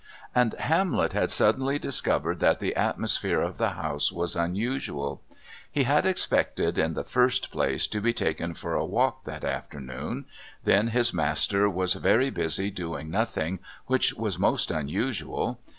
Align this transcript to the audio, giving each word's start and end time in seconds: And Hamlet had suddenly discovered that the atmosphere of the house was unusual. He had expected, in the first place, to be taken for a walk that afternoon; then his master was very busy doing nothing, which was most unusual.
And 0.33 0.53
Hamlet 0.55 1.13
had 1.13 1.29
suddenly 1.29 1.77
discovered 1.77 2.39
that 2.39 2.59
the 2.59 2.75
atmosphere 2.75 3.39
of 3.41 3.59
the 3.59 3.69
house 3.77 4.11
was 4.11 4.35
unusual. 4.35 5.21
He 5.71 5.83
had 5.83 6.07
expected, 6.07 6.79
in 6.79 6.95
the 6.95 7.03
first 7.03 7.51
place, 7.51 7.85
to 7.89 8.01
be 8.01 8.11
taken 8.11 8.55
for 8.55 8.73
a 8.73 8.83
walk 8.83 9.25
that 9.25 9.43
afternoon; 9.43 10.25
then 10.63 10.87
his 10.87 11.13
master 11.13 11.69
was 11.69 11.93
very 11.93 12.31
busy 12.31 12.71
doing 12.71 13.11
nothing, 13.11 13.59
which 13.85 14.15
was 14.15 14.39
most 14.39 14.71
unusual. 14.71 15.59